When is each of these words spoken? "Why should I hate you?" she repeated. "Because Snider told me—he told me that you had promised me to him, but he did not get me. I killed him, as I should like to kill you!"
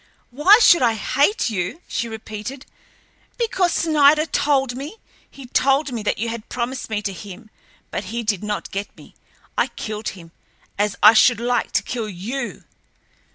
"Why 0.31 0.57
should 0.63 0.81
I 0.81 0.95
hate 0.95 1.51
you?" 1.51 1.79
she 1.87 2.07
repeated. 2.09 2.65
"Because 3.37 3.71
Snider 3.71 4.25
told 4.25 4.75
me—he 4.75 5.45
told 5.45 5.91
me 5.91 6.01
that 6.01 6.17
you 6.17 6.29
had 6.29 6.49
promised 6.49 6.89
me 6.89 7.03
to 7.03 7.13
him, 7.13 7.51
but 7.91 8.05
he 8.05 8.23
did 8.23 8.43
not 8.43 8.71
get 8.71 8.97
me. 8.97 9.13
I 9.55 9.67
killed 9.67 10.09
him, 10.17 10.31
as 10.75 10.95
I 11.03 11.13
should 11.13 11.39
like 11.39 11.71
to 11.73 11.83
kill 11.83 12.09
you!" 12.09 12.63